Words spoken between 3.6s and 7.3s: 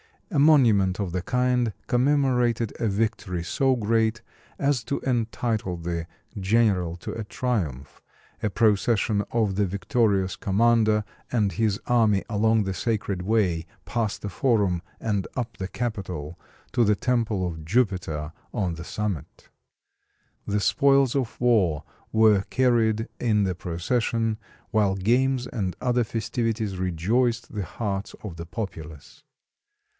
great as to entitle the general to a